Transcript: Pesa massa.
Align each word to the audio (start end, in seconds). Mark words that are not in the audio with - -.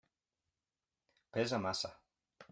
Pesa 1.37 1.59
massa. 1.67 1.91